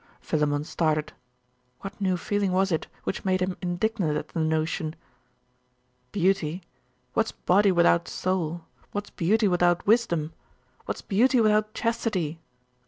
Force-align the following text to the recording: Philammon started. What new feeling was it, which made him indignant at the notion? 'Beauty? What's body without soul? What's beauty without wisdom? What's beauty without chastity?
Philammon 0.19 0.63
started. 0.63 1.13
What 1.81 2.01
new 2.01 2.17
feeling 2.17 2.51
was 2.53 2.71
it, 2.71 2.87
which 3.03 3.23
made 3.23 3.39
him 3.39 3.55
indignant 3.61 4.17
at 4.17 4.29
the 4.29 4.39
notion? 4.39 4.95
'Beauty? 6.11 6.63
What's 7.13 7.33
body 7.33 7.71
without 7.71 8.07
soul? 8.07 8.65
What's 8.93 9.11
beauty 9.11 9.47
without 9.47 9.85
wisdom? 9.85 10.33
What's 10.85 11.03
beauty 11.03 11.39
without 11.39 11.75
chastity? 11.75 12.39